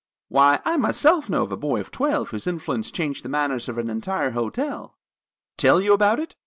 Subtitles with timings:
[0.29, 3.87] "Why, I myself know a boy of twelve whose influence changed the manners of an
[3.87, 4.97] entire hotel.
[5.57, 6.33] Tell you about it?